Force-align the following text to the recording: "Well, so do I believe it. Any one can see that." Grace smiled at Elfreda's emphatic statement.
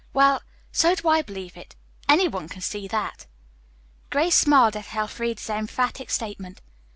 "Well, 0.13 0.41
so 0.71 0.95
do 0.95 1.07
I 1.09 1.21
believe 1.21 1.55
it. 1.55 1.75
Any 2.09 2.27
one 2.27 2.49
can 2.49 2.63
see 2.63 2.87
that." 2.87 3.27
Grace 4.09 4.33
smiled 4.33 4.75
at 4.75 4.95
Elfreda's 4.95 5.47
emphatic 5.47 6.09
statement. 6.09 6.59